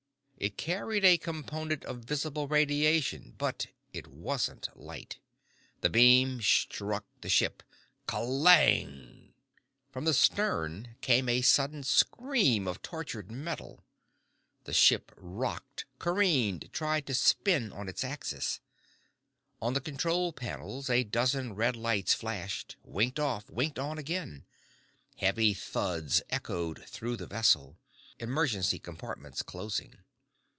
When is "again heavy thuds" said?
23.99-26.23